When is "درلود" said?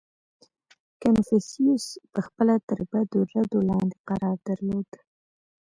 4.47-4.89